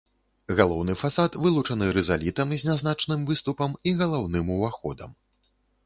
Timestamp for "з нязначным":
2.63-3.21